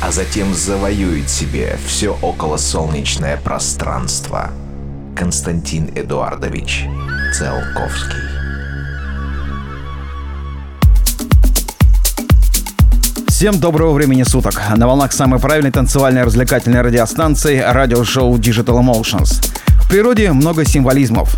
а 0.00 0.12
затем 0.12 0.54
завоюет 0.54 1.28
себе 1.28 1.78
все 1.86 2.16
околосолнечное 2.22 3.36
пространство. 3.38 4.50
Константин 5.16 5.90
Эдуардович 5.94 6.84
Циолковский 7.32 8.20
Всем 13.28 13.58
доброго 13.58 13.92
времени 13.92 14.22
суток. 14.22 14.60
На 14.76 14.86
волнах 14.86 15.12
самой 15.12 15.38
правильной 15.38 15.70
танцевальной 15.70 16.24
развлекательной 16.24 16.80
радиостанции 16.80 17.58
радиошоу 17.58 18.36
Digital 18.36 18.80
Emotions. 18.80 19.42
В 19.82 19.88
природе 19.88 20.32
много 20.32 20.64
символизмов. 20.64 21.34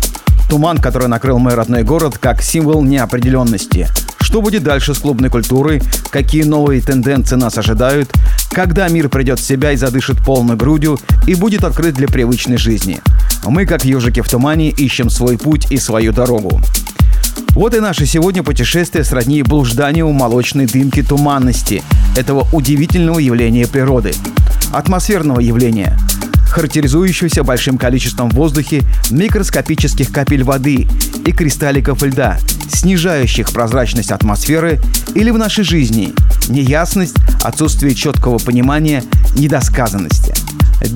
Туман, 0.49 0.77
который 0.77 1.07
накрыл 1.07 1.39
мой 1.39 1.55
родной 1.55 1.83
город, 1.83 2.17
как 2.17 2.41
символ 2.41 2.83
неопределенности. 2.83 3.87
Что 4.19 4.41
будет 4.41 4.63
дальше 4.63 4.93
с 4.93 4.99
клубной 4.99 5.29
культурой? 5.29 5.81
Какие 6.09 6.43
новые 6.43 6.81
тенденции 6.81 7.35
нас 7.35 7.57
ожидают? 7.57 8.11
Когда 8.49 8.87
мир 8.87 9.09
придет 9.09 9.39
в 9.39 9.45
себя 9.45 9.71
и 9.71 9.77
задышит 9.77 10.17
полной 10.17 10.55
грудью 10.55 10.99
и 11.27 11.35
будет 11.35 11.63
открыт 11.63 11.95
для 11.95 12.07
привычной 12.07 12.57
жизни? 12.57 12.99
Мы, 13.45 13.65
как 13.65 13.85
ежики 13.85 14.21
в 14.21 14.29
тумане, 14.29 14.69
ищем 14.69 15.09
свой 15.09 15.37
путь 15.37 15.71
и 15.71 15.77
свою 15.77 16.11
дорогу. 16.11 16.59
Вот 17.51 17.75
и 17.75 17.79
наше 17.79 18.05
сегодня 18.05 18.43
путешествие 18.43 19.03
сродни 19.03 19.43
блужданию 19.43 20.11
молочной 20.11 20.65
дымки 20.65 21.03
туманности, 21.03 21.83
этого 22.17 22.47
удивительного 22.51 23.19
явления 23.19 23.67
природы. 23.67 24.13
Атмосферного 24.73 25.39
явления– 25.39 25.97
характеризующегося 26.49 27.43
большим 27.43 27.77
количеством 27.77 28.29
в 28.29 28.35
воздухе 28.35 28.83
микроскопических 29.09 30.11
капель 30.11 30.43
воды 30.43 30.87
и 31.25 31.31
кристалликов 31.31 32.03
льда, 32.03 32.39
снижающих 32.69 33.51
прозрачность 33.51 34.11
атмосферы 34.11 34.79
или 35.15 35.31
в 35.31 35.37
нашей 35.37 35.63
жизни 35.63 36.13
неясность, 36.49 37.15
отсутствие 37.43 37.95
четкого 37.95 38.37
понимания, 38.37 39.03
недосказанности. 39.35 40.33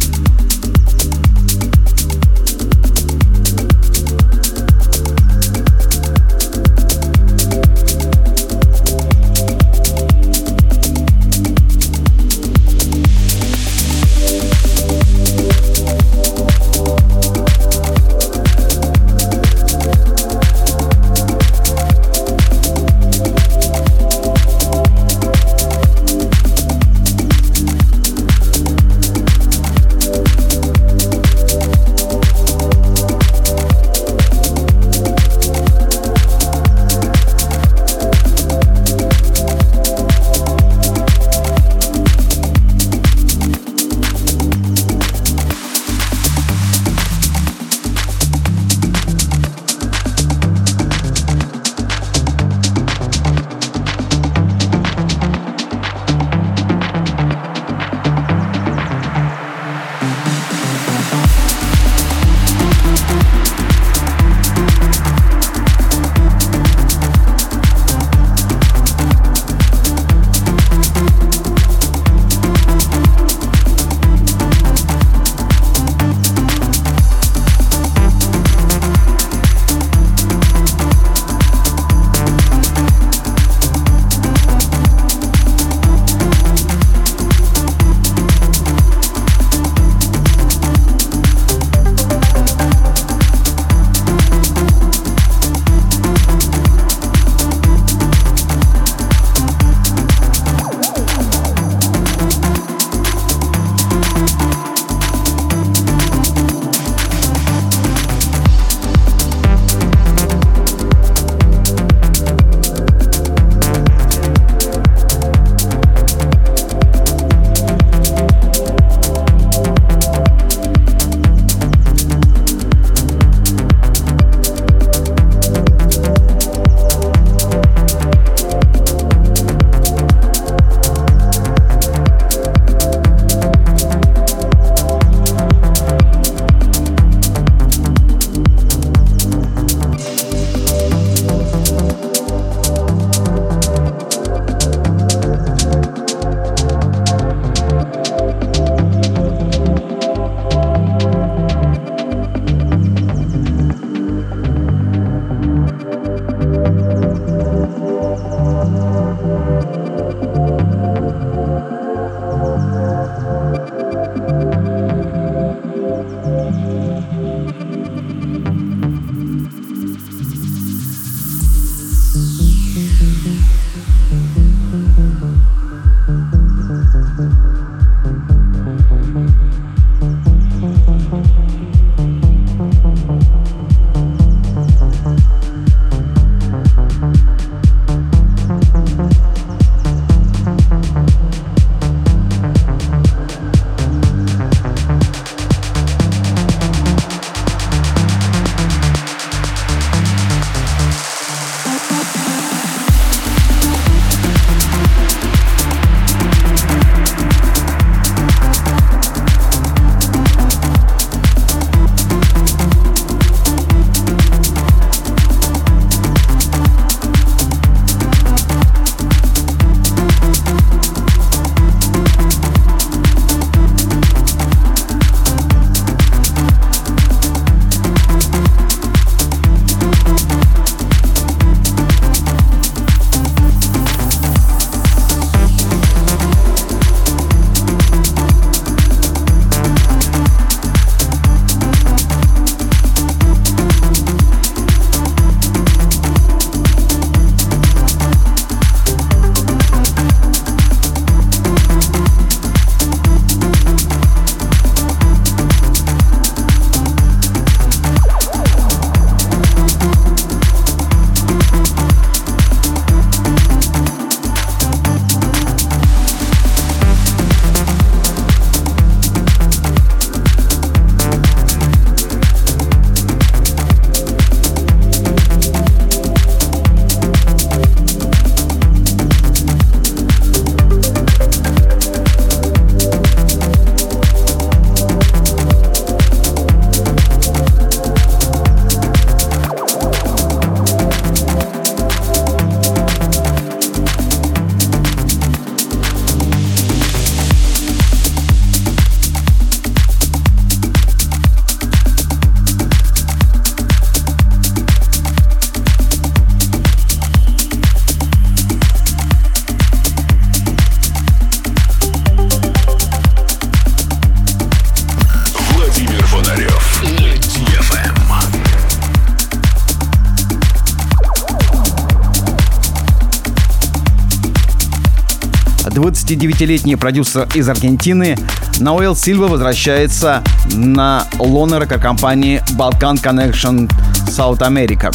29-летний 325.74 326.76
продюсер 326.76 327.26
из 327.34 327.48
Аргентины, 327.48 328.16
Ноэл 328.60 328.94
Сильва 328.94 329.26
возвращается 329.26 330.22
на 330.52 331.04
лоно 331.18 331.66
компании 331.66 332.40
Balkan 332.56 333.02
Connection 333.02 333.68
South 334.06 334.38
America. 334.38 334.94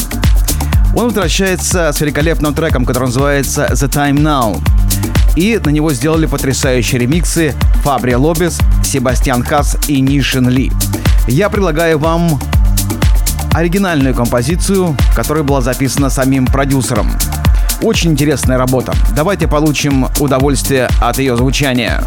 Он 0.96 1.04
возвращается 1.06 1.92
с 1.92 2.00
великолепным 2.00 2.54
треком, 2.54 2.86
который 2.86 3.04
называется 3.04 3.68
The 3.72 3.90
Time 3.90 4.20
Now. 4.20 4.58
И 5.36 5.60
на 5.62 5.68
него 5.68 5.92
сделали 5.92 6.24
потрясающие 6.24 6.98
ремиксы 6.98 7.54
Фабри 7.82 8.16
Лобес, 8.16 8.58
Себастьян 8.82 9.44
Хас 9.44 9.76
и 9.86 10.00
Нишин 10.00 10.48
Ли. 10.48 10.72
Я 11.28 11.50
предлагаю 11.50 11.98
вам 11.98 12.40
оригинальную 13.52 14.14
композицию, 14.14 14.96
которая 15.14 15.44
была 15.44 15.60
записана 15.60 16.08
самим 16.08 16.46
продюсером. 16.46 17.10
Очень 17.82 18.10
интересная 18.10 18.58
работа. 18.58 18.92
Давайте 19.16 19.48
получим 19.48 20.06
удовольствие 20.18 20.88
от 21.00 21.18
ее 21.18 21.36
звучания. 21.36 22.02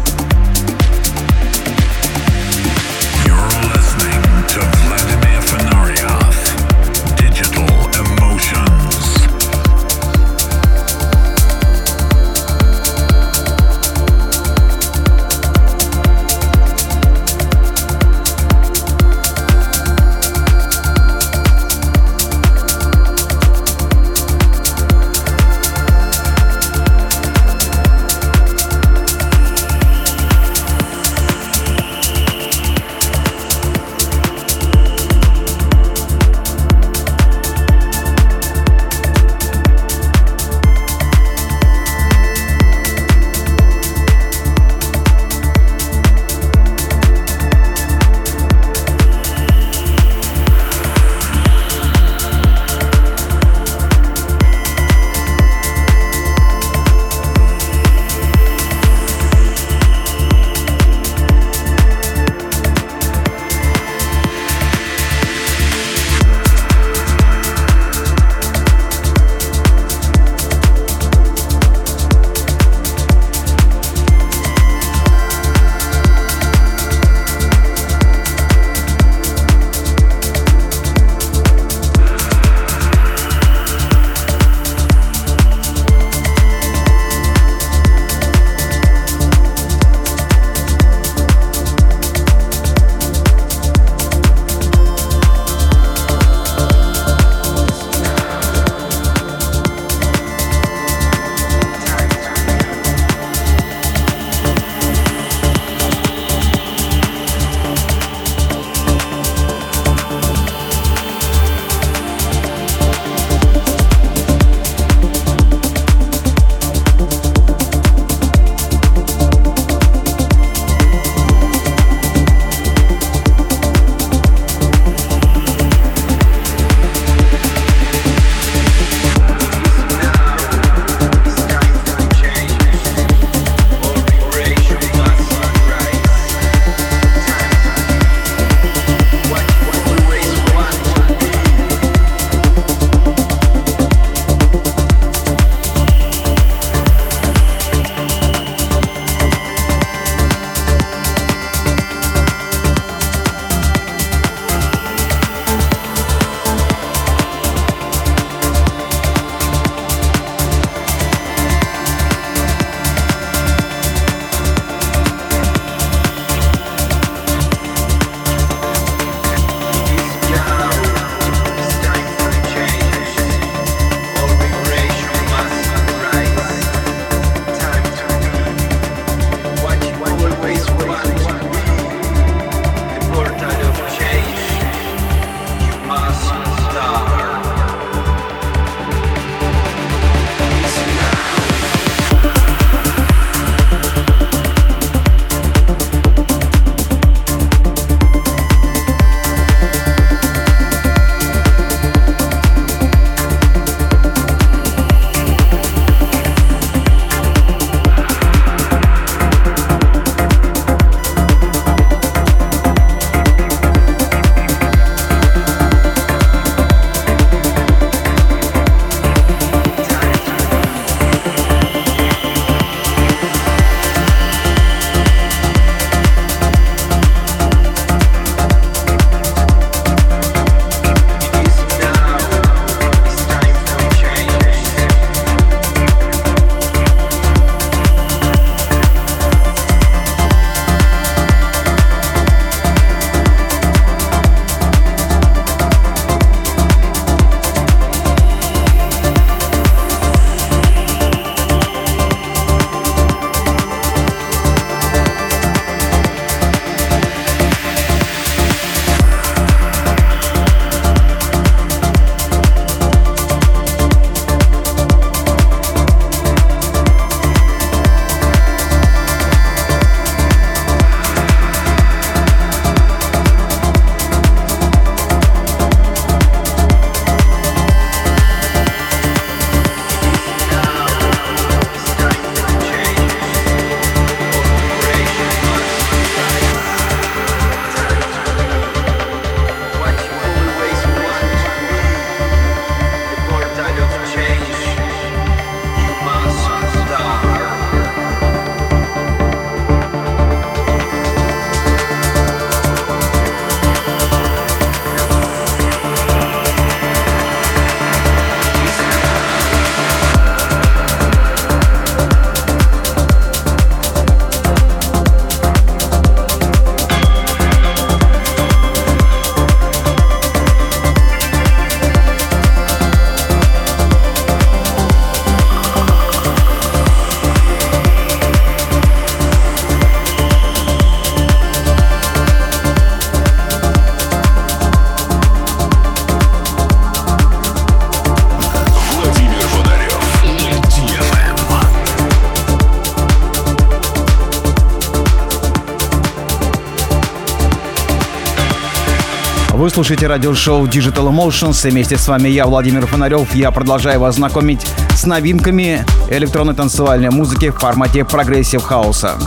Слушаете 349.84 350.06
радиошоу 350.06 350.64
Digital 350.64 351.10
Emotions, 351.10 351.68
и 351.68 351.70
вместе 351.70 351.98
с 351.98 352.08
вами 352.08 352.30
я, 352.30 352.46
Владимир 352.46 352.86
Фонарев. 352.86 353.34
Я 353.34 353.50
продолжаю 353.50 354.00
вас 354.00 354.14
знакомить 354.14 354.66
с 354.96 355.04
новинками 355.04 355.84
электронной 356.08 356.54
танцевальной 356.54 357.10
музыки 357.10 357.50
в 357.50 357.58
формате 357.58 358.02
прогрессив-хауса. 358.02 359.18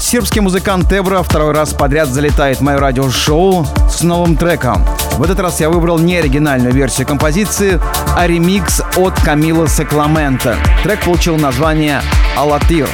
Сербский 0.00 0.40
музыкант 0.40 0.88
Тебра 0.88 1.22
второй 1.22 1.52
раз 1.52 1.74
подряд 1.74 2.08
залетает 2.08 2.60
в 2.60 2.60
мое 2.62 2.78
радиошоу 2.78 3.66
с 3.90 4.00
новым 4.00 4.38
треком. 4.38 4.82
В 5.18 5.22
этот 5.22 5.38
раз 5.38 5.60
я 5.60 5.68
выбрал 5.68 5.98
не 5.98 6.16
оригинальную 6.16 6.72
версию 6.72 7.06
композиции, 7.06 7.78
а 8.16 8.26
ремикс 8.26 8.80
от 8.96 9.20
Камила 9.20 9.68
Секламента. 9.68 10.56
Трек 10.82 11.04
получил 11.04 11.36
название 11.36 12.00
«Алатир». 12.38 12.88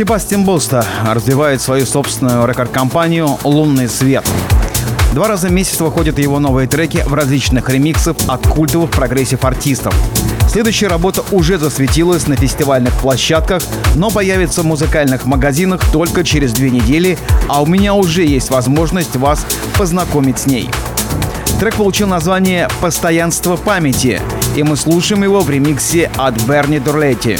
Себастьян 0.00 0.44
Буста 0.44 0.82
развивает 1.04 1.60
свою 1.60 1.84
собственную 1.84 2.46
рекорд-компанию 2.46 3.38
«Лунный 3.44 3.86
свет». 3.86 4.24
Два 5.12 5.28
раза 5.28 5.48
в 5.48 5.52
месяц 5.52 5.78
выходят 5.78 6.18
его 6.18 6.38
новые 6.38 6.66
треки 6.66 7.04
в 7.06 7.12
различных 7.12 7.68
ремиксах 7.68 8.16
от 8.26 8.46
культовых 8.46 8.90
прогрессив-артистов. 8.92 9.94
Следующая 10.48 10.86
работа 10.86 11.22
уже 11.32 11.58
засветилась 11.58 12.26
на 12.28 12.36
фестивальных 12.36 12.94
площадках, 12.94 13.62
но 13.94 14.10
появится 14.10 14.62
в 14.62 14.64
музыкальных 14.64 15.26
магазинах 15.26 15.82
только 15.92 16.24
через 16.24 16.52
две 16.52 16.70
недели, 16.70 17.18
а 17.46 17.60
у 17.60 17.66
меня 17.66 17.92
уже 17.92 18.24
есть 18.24 18.48
возможность 18.48 19.16
вас 19.16 19.44
познакомить 19.76 20.38
с 20.38 20.46
ней. 20.46 20.70
Трек 21.60 21.74
получил 21.74 22.06
название 22.06 22.70
«Постоянство 22.80 23.56
памяти», 23.56 24.18
и 24.56 24.62
мы 24.62 24.78
слушаем 24.78 25.24
его 25.24 25.40
в 25.40 25.50
ремиксе 25.50 26.10
от 26.16 26.40
Берни 26.44 26.78
Дурлетти. 26.78 27.36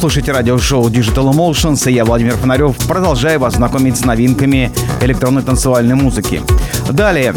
Слушаете 0.00 0.32
радиошоу 0.32 0.88
Digital 0.88 1.30
Emotions, 1.30 1.86
и 1.90 1.92
я, 1.92 2.06
Владимир 2.06 2.32
Фонарев, 2.32 2.74
продолжаю 2.88 3.38
вас 3.38 3.56
знакомить 3.56 3.98
с 3.98 4.04
новинками 4.06 4.72
электронной 5.02 5.42
танцевальной 5.42 5.94
музыки. 5.94 6.40
Далее, 6.88 7.34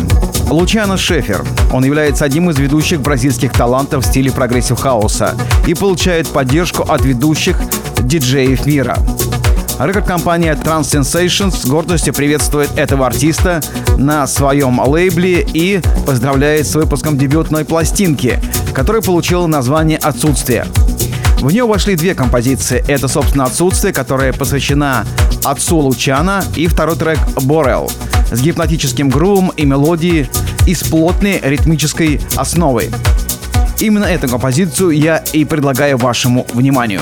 Лучано 0.50 0.96
Шефер. 0.96 1.44
Он 1.74 1.84
является 1.84 2.24
одним 2.24 2.50
из 2.50 2.58
ведущих 2.58 3.02
бразильских 3.02 3.52
талантов 3.52 4.06
в 4.06 4.08
стиле 4.08 4.32
прогрессив-хауса 4.32 5.36
и 5.68 5.74
получает 5.74 6.30
поддержку 6.30 6.84
от 6.84 7.04
ведущих 7.04 7.60
диджеев 8.00 8.66
мира. 8.66 8.98
Рекорд-компания 9.78 10.56
Transensations 10.56 11.58
с 11.58 11.66
гордостью 11.66 12.14
приветствует 12.14 12.70
этого 12.78 13.08
артиста 13.08 13.62
на 13.98 14.26
своем 14.26 14.80
лейбле 14.80 15.46
и 15.54 15.82
поздравляет 16.06 16.66
с 16.66 16.76
выпуском 16.76 17.18
дебютной 17.18 17.66
пластинки, 17.66 18.40
которая 18.74 19.02
получила 19.02 19.48
название 19.48 19.98
«Отсутствие». 19.98 20.66
В 21.44 21.52
нее 21.52 21.66
вошли 21.66 21.98
две 21.98 22.16
композиции. 22.16 22.86
Это, 22.88 23.10
собственно, 23.10 23.44
«Отсутствие», 23.44 23.94
которая 23.94 24.32
посвящена 24.32 25.06
отцу 25.44 25.78
Лучана, 25.80 26.42
и 26.56 26.68
второй 26.68 26.96
трек 26.96 27.20
«Борел» 27.42 27.92
с 28.32 28.40
гипнотическим 28.40 29.10
грувом 29.10 29.52
и 29.58 29.66
мелодией 29.66 30.30
с 30.66 30.84
плотной 30.84 31.42
ритмической 31.44 32.22
основой. 32.38 32.92
Именно 33.82 34.06
эту 34.06 34.30
композицию 34.30 34.92
я 34.92 35.18
и 35.34 35.44
предлагаю 35.44 35.98
вашему 35.98 36.48
вниманию. 36.54 37.02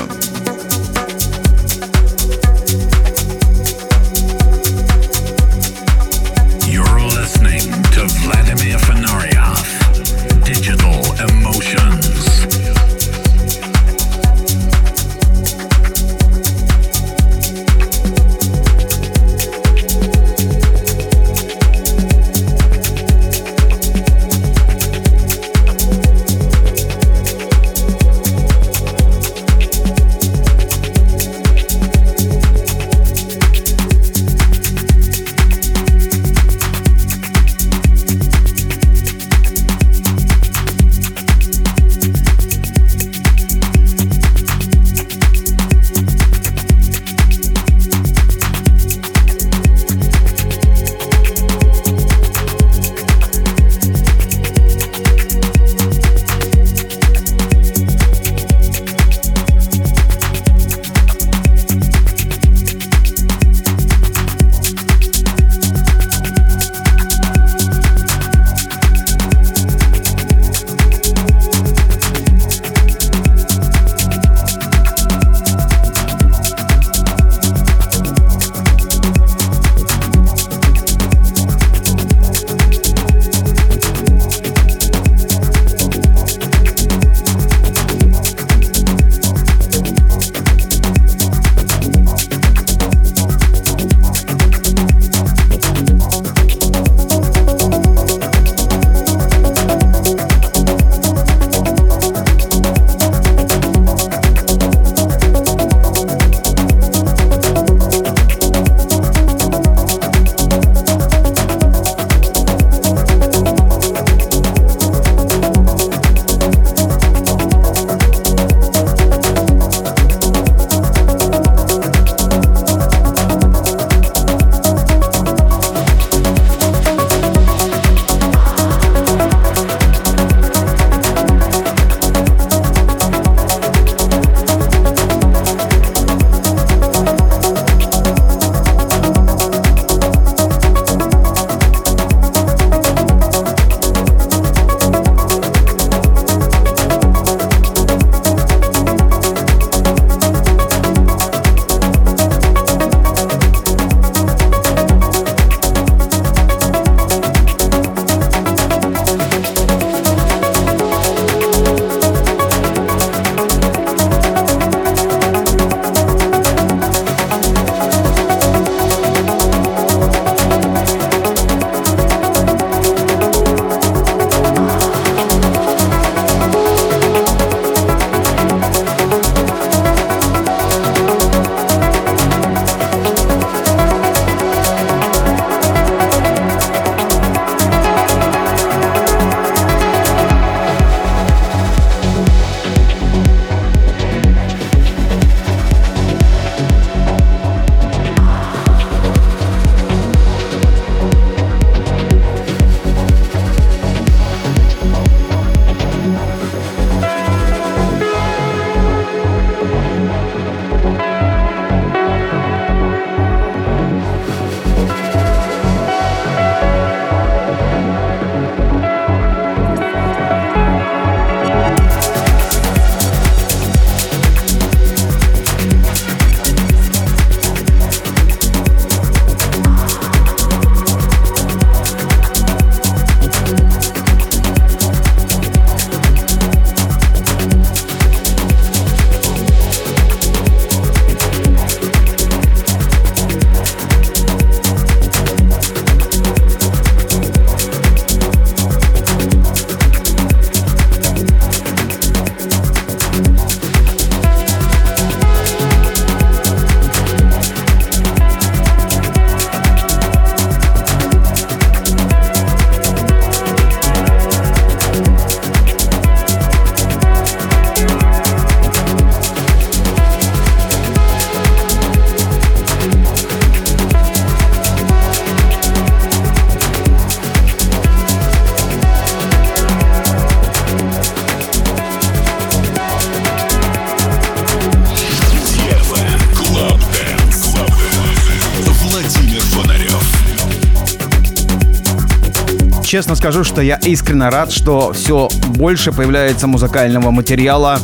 Скажу, 293.32 293.44
что 293.44 293.62
я 293.62 293.76
искренне 293.76 294.28
рад, 294.28 294.52
что 294.52 294.92
все 294.92 295.30
больше 295.46 295.90
появляется 295.90 296.46
музыкального 296.46 297.10
материала 297.10 297.78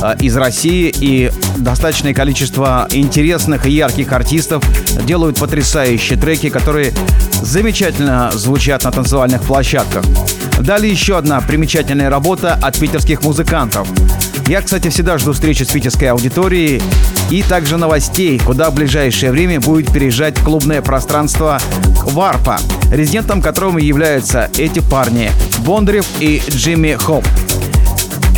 э, 0.00 0.14
из 0.20 0.36
России 0.36 0.94
и 0.96 1.32
достаточное 1.56 2.14
количество 2.14 2.86
интересных 2.88 3.66
и 3.66 3.72
ярких 3.72 4.12
артистов 4.12 4.62
делают 5.04 5.40
потрясающие 5.40 6.16
треки, 6.16 6.50
которые 6.50 6.92
замечательно 7.40 8.30
звучат 8.32 8.84
на 8.84 8.92
танцевальных 8.92 9.42
площадках. 9.42 10.04
Далее 10.60 10.92
еще 10.92 11.18
одна 11.18 11.40
примечательная 11.40 12.08
работа 12.08 12.56
от 12.62 12.78
питерских 12.78 13.24
музыкантов. 13.24 13.88
Я, 14.46 14.60
кстати, 14.60 14.88
всегда 14.88 15.18
жду 15.18 15.32
встречи 15.32 15.62
с 15.62 15.68
питерской 15.68 16.08
аудиторией 16.08 16.82
и 17.30 17.42
также 17.42 17.76
новостей, 17.76 18.38
куда 18.38 18.70
в 18.70 18.74
ближайшее 18.74 19.32
время 19.32 19.60
будет 19.60 19.92
переезжать 19.92 20.38
клубное 20.38 20.82
пространство 20.82 21.60
Варпа, 22.06 22.58
резидентом 22.90 23.40
которого 23.40 23.78
являются 23.78 24.50
эти 24.58 24.80
парни 24.80 25.30
Бондарев 25.58 26.06
и 26.20 26.42
Джимми 26.50 26.96
Хоп. 26.98 27.24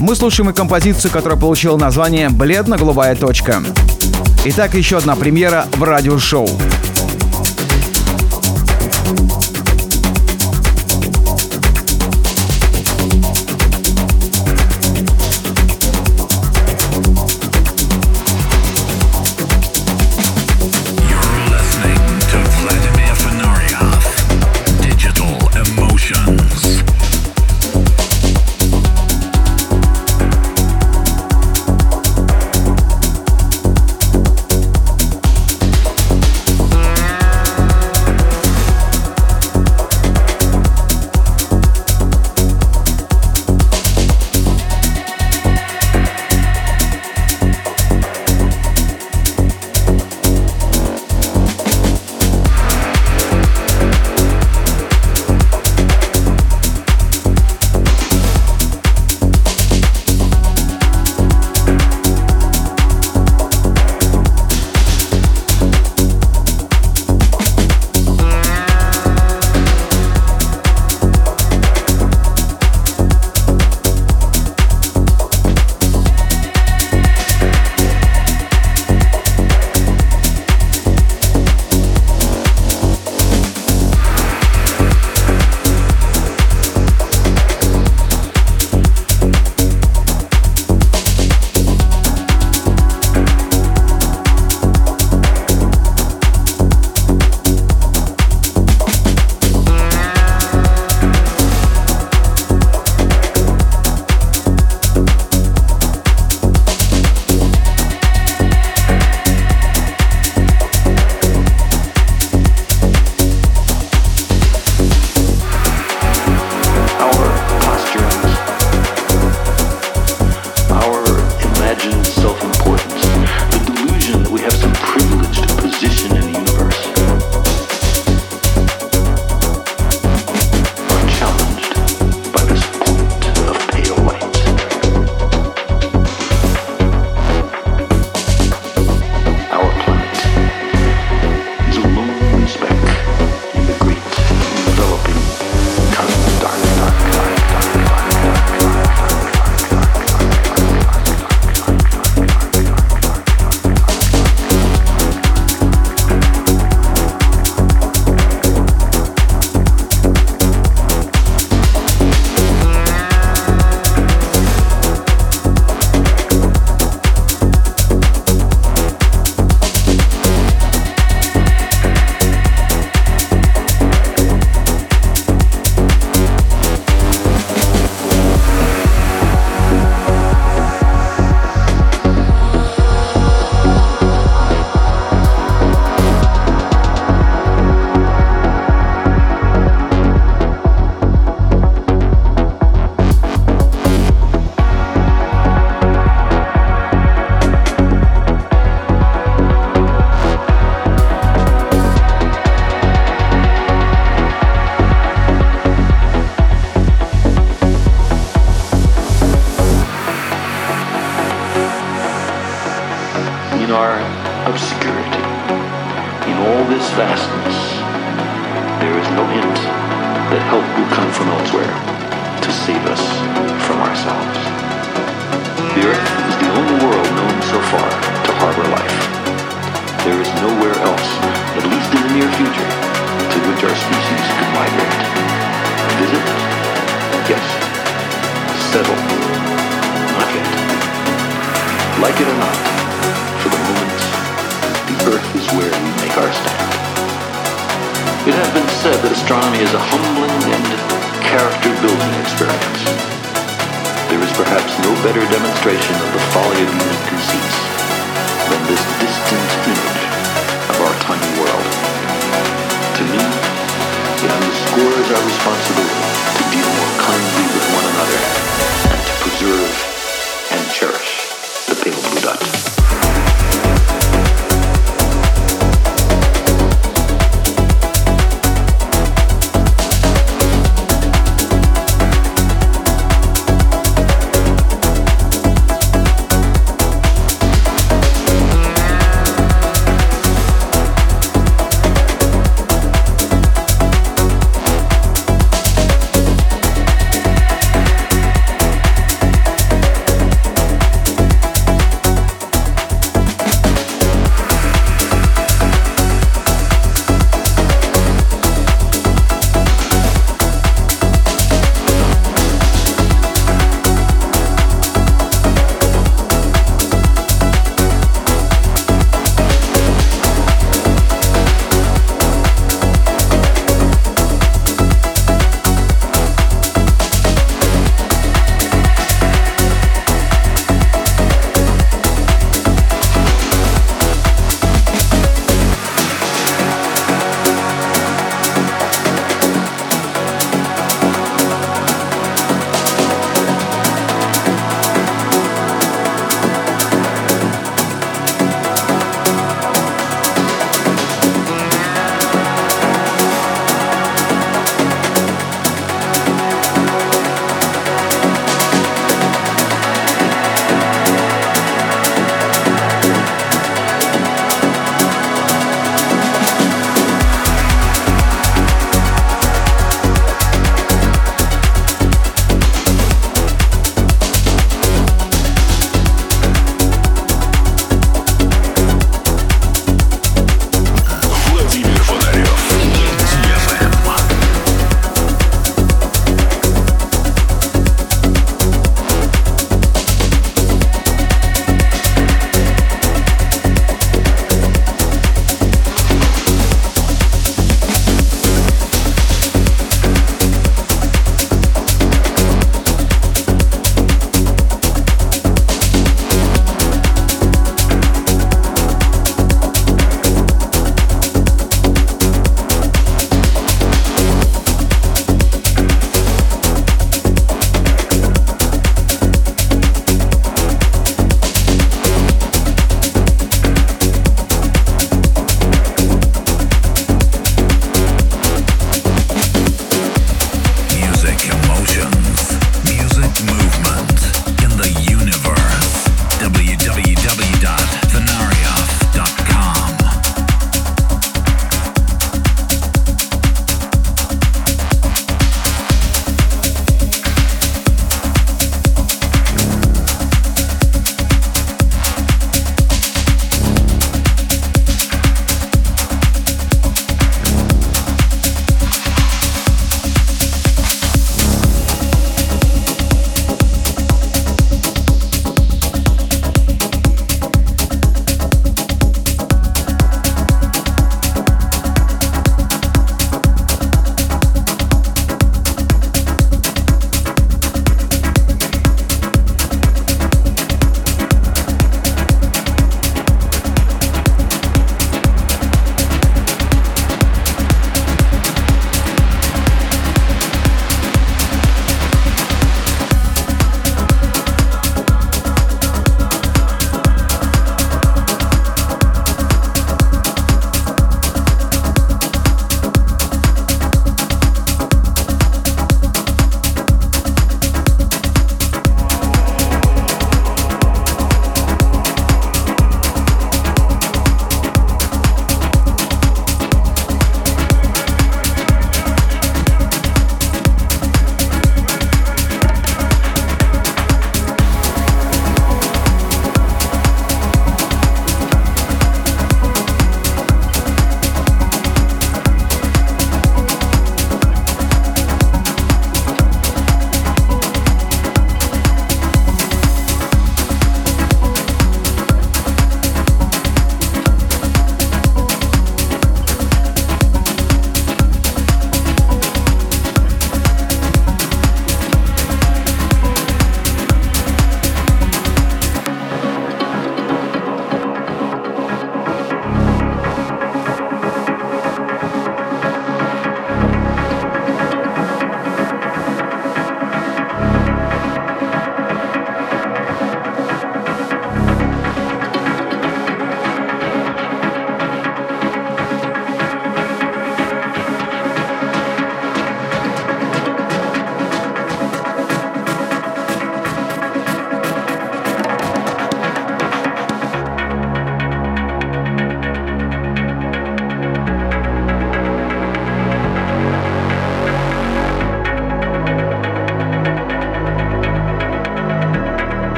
Мы 0.00 0.16
слушаем 0.16 0.50
и 0.50 0.52
композицию, 0.52 1.12
которая 1.12 1.38
получила 1.38 1.76
название 1.76 2.28
«Бледно-голубая 2.28 3.14
точка». 3.14 3.62
Итак, 4.44 4.74
еще 4.74 4.98
одна 4.98 5.14
премьера 5.14 5.66
в 5.76 5.82
радиошоу. 5.84 6.48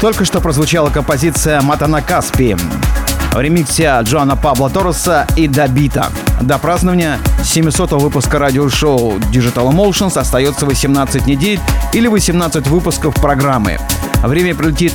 Только 0.00 0.24
что 0.24 0.40
прозвучала 0.40 0.88
композиция 0.88 1.60
«Матана 1.60 2.00
Каспи» 2.00 2.56
в 3.34 3.38
ремиксе 3.38 3.98
Джоана 4.02 4.34
Пабло 4.34 4.70
Торреса 4.70 5.26
и 5.36 5.46
Добита. 5.46 6.08
До 6.40 6.58
празднования 6.58 7.18
700 7.44 7.92
выпуска 7.92 8.38
радиошоу 8.38 9.18
Digital 9.30 9.70
Emotions 9.70 10.18
остается 10.18 10.64
18 10.64 11.26
недель 11.26 11.60
или 11.92 12.08
18 12.08 12.66
выпусков 12.68 13.14
программы. 13.16 13.78
Время 14.22 14.54
прилетит 14.54 14.94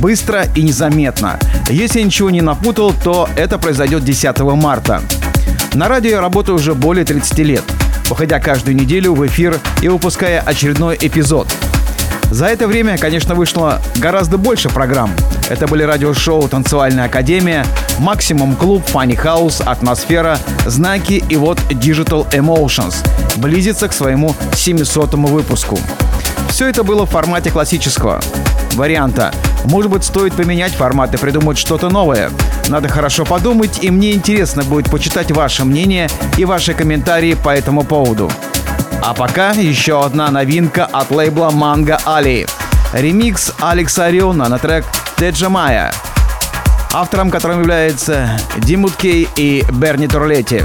быстро 0.00 0.46
и 0.56 0.62
незаметно. 0.62 1.38
Если 1.68 1.98
я 1.98 2.06
ничего 2.06 2.30
не 2.30 2.40
напутал, 2.40 2.94
то 3.04 3.28
это 3.36 3.58
произойдет 3.58 4.02
10 4.02 4.40
марта. 4.54 5.02
На 5.74 5.88
радио 5.88 6.12
я 6.12 6.20
работаю 6.22 6.56
уже 6.56 6.72
более 6.74 7.04
30 7.04 7.38
лет, 7.40 7.64
выходя 8.08 8.40
каждую 8.40 8.76
неделю 8.76 9.12
в 9.12 9.26
эфир 9.26 9.60
и 9.82 9.88
выпуская 9.88 10.40
очередной 10.40 10.96
эпизод– 10.98 11.48
за 12.32 12.46
это 12.46 12.66
время, 12.66 12.96
конечно, 12.96 13.34
вышло 13.34 13.78
гораздо 13.96 14.38
больше 14.38 14.70
программ. 14.70 15.10
Это 15.50 15.66
были 15.66 15.82
радиошоу 15.82 16.48
«Танцевальная 16.48 17.04
академия», 17.04 17.66
«Максимум 17.98 18.56
клуб», 18.56 18.82
«Фанни 18.86 19.14
Хаус», 19.14 19.60
«Атмосфера», 19.60 20.38
«Знаки» 20.64 21.22
и 21.28 21.36
вот 21.36 21.58
«Digital 21.68 22.26
Emotions». 22.32 22.96
Близится 23.36 23.86
к 23.86 23.92
своему 23.92 24.34
700 24.54 25.12
выпуску. 25.14 25.78
Все 26.48 26.68
это 26.68 26.84
было 26.84 27.04
в 27.04 27.10
формате 27.10 27.50
классического 27.50 28.22
варианта. 28.76 29.34
Может 29.64 29.90
быть, 29.90 30.02
стоит 30.02 30.32
поменять 30.32 30.72
формат 30.72 31.12
и 31.12 31.18
придумать 31.18 31.58
что-то 31.58 31.90
новое. 31.90 32.30
Надо 32.68 32.88
хорошо 32.88 33.26
подумать, 33.26 33.80
и 33.82 33.90
мне 33.90 34.12
интересно 34.12 34.64
будет 34.64 34.90
почитать 34.90 35.30
ваше 35.30 35.66
мнение 35.66 36.08
и 36.38 36.46
ваши 36.46 36.72
комментарии 36.72 37.34
по 37.34 37.50
этому 37.50 37.84
поводу. 37.84 38.30
А 39.04 39.14
пока 39.14 39.50
еще 39.50 40.04
одна 40.04 40.30
новинка 40.30 40.84
от 40.84 41.10
лейбла 41.10 41.50
Манга 41.50 41.98
Али. 42.06 42.46
Ремикс 42.92 43.52
Алекса 43.60 44.04
Ориона 44.04 44.48
на 44.48 44.58
трек 44.58 44.84
Теджа 45.16 45.48
Майя, 45.48 45.92
автором 46.92 47.28
которым 47.28 47.60
является 47.62 48.38
Димут 48.58 48.94
Кей 48.94 49.28
и 49.34 49.64
Берни 49.72 50.06
Турлетти. 50.06 50.62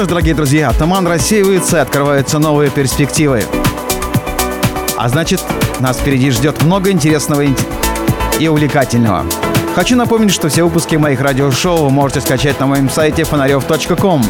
Что 0.00 0.08
дорогие 0.08 0.34
друзья, 0.34 0.72
туман 0.72 1.06
рассеивается 1.06 1.82
открываются 1.82 2.38
новые 2.38 2.70
перспективы. 2.70 3.44
А 4.96 5.10
значит, 5.10 5.42
нас 5.78 5.98
впереди 5.98 6.30
ждет 6.30 6.62
много 6.62 6.90
интересного 6.90 7.44
и 8.38 8.48
увлекательного. 8.48 9.26
Хочу 9.74 9.96
напомнить, 9.96 10.32
что 10.32 10.48
все 10.48 10.62
выпуски 10.62 10.96
моих 10.96 11.20
радиошоу 11.20 11.84
вы 11.84 11.90
можете 11.90 12.22
скачать 12.22 12.58
на 12.60 12.66
моем 12.66 12.88
сайте 12.88 13.24
фонарев.ком. 13.24 14.24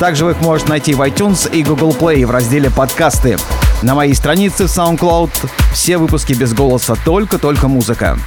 Также 0.00 0.24
вы 0.24 0.32
их 0.32 0.40
можете 0.40 0.70
найти 0.70 0.92
в 0.92 1.00
iTunes 1.02 1.48
и 1.48 1.62
Google 1.62 1.92
Play 1.92 2.26
в 2.26 2.32
разделе 2.32 2.68
«Подкасты». 2.68 3.38
На 3.82 3.94
моей 3.94 4.14
странице 4.16 4.66
в 4.66 4.76
SoundCloud 4.76 5.30
все 5.72 5.98
выпуски 5.98 6.32
без 6.32 6.52
голоса, 6.52 6.96
только-только 7.04 7.68
музыка. 7.68 8.18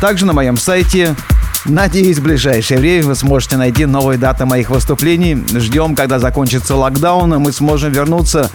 Также 0.00 0.26
на 0.26 0.32
моем 0.32 0.56
сайте 0.56 1.14
Надеюсь, 1.66 2.18
в 2.18 2.22
ближайшее 2.22 2.80
время 2.80 3.08
вы 3.08 3.14
сможете 3.14 3.56
найти 3.56 3.84
новые 3.84 4.18
даты 4.18 4.46
моих 4.46 4.70
выступлений. 4.70 5.36
Ждем, 5.54 5.94
когда 5.94 6.18
закончится 6.18 6.74
локдаун, 6.74 7.34
и 7.34 7.38
мы 7.38 7.52
сможем 7.52 7.92
вернуться 7.92 8.50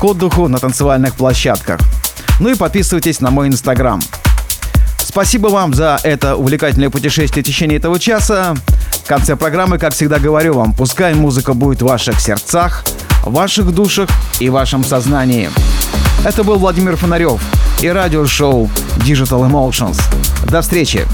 к 0.00 0.04
отдыху 0.04 0.48
на 0.48 0.58
танцевальных 0.58 1.14
площадках. 1.14 1.80
Ну 2.40 2.50
и 2.50 2.54
подписывайтесь 2.54 3.20
на 3.20 3.30
мой 3.30 3.48
инстаграм. 3.48 4.00
Спасибо 4.98 5.48
вам 5.48 5.72
за 5.72 6.00
это 6.02 6.36
увлекательное 6.36 6.90
путешествие 6.90 7.42
в 7.42 7.46
течение 7.46 7.78
этого 7.78 7.98
часа. 7.98 8.54
В 9.04 9.08
конце 9.08 9.36
программы, 9.36 9.78
как 9.78 9.94
всегда 9.94 10.18
говорю 10.18 10.54
вам, 10.54 10.74
пускай 10.74 11.14
музыка 11.14 11.54
будет 11.54 11.80
в 11.80 11.86
ваших 11.86 12.20
сердцах, 12.20 12.84
в 13.24 13.32
ваших 13.32 13.72
душах 13.72 14.10
и 14.40 14.50
вашем 14.50 14.84
сознании. 14.84 15.48
Это 16.24 16.42
был 16.42 16.58
Владимир 16.58 16.96
Фонарев 16.96 17.40
и 17.80 17.88
радиошоу 17.88 18.68
Digital 18.98 19.48
Emotions. 19.48 20.00
До 20.50 20.60
встречи! 20.60 21.06